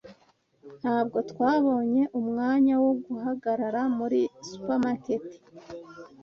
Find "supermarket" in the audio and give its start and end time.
4.47-5.25